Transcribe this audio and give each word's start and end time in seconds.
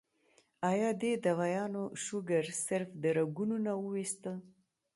ايا 0.71 0.89
دې 1.01 1.11
دوايانو 1.25 1.83
شوګر 2.03 2.45
صرف 2.65 2.89
د 3.01 3.03
رګونو 3.17 3.55
نه 3.65 3.71
اوويستۀ 3.79 4.33